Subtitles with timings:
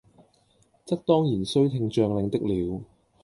[0.83, 2.81] 則當然須聽將令的了，